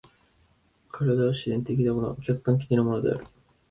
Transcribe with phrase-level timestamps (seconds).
[0.91, 3.25] 身体は自然的なもの、客観的なものである。